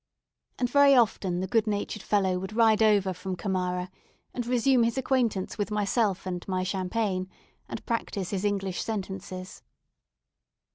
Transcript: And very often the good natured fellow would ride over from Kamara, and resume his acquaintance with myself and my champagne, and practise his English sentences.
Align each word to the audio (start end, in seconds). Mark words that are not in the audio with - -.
And 0.57 0.67
very 0.67 0.95
often 0.95 1.41
the 1.41 1.47
good 1.47 1.67
natured 1.67 2.01
fellow 2.01 2.39
would 2.39 2.53
ride 2.55 2.81
over 2.81 3.13
from 3.13 3.35
Kamara, 3.37 3.91
and 4.33 4.47
resume 4.47 4.81
his 4.81 4.97
acquaintance 4.97 5.59
with 5.59 5.69
myself 5.69 6.25
and 6.25 6.43
my 6.47 6.63
champagne, 6.63 7.29
and 7.69 7.85
practise 7.85 8.31
his 8.31 8.43
English 8.43 8.81
sentences. 8.81 9.61